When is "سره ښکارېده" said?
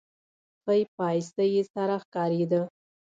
1.73-2.61